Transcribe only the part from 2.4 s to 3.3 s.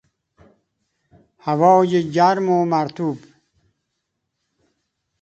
و مرطوب